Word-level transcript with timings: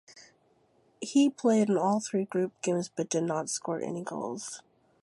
He 0.99 1.29
played 1.29 1.69
in 1.69 1.77
all 1.77 1.99
three 1.99 2.25
group 2.25 2.59
games 2.63 2.89
but 2.89 3.07
did 3.07 3.23
not 3.25 3.51
score 3.51 3.79
any 3.79 4.01
goals. 4.03 4.63